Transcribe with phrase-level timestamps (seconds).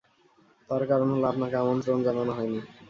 [0.69, 2.59] তার কারণ হল আপনাকে আমন্ত্রণ জানানো হয়নি।